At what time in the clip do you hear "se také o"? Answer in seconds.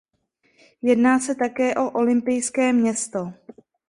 1.19-1.91